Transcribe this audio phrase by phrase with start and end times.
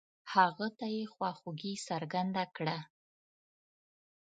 [0.33, 2.77] هغه ته يې خواخوږي څرګنده کړه.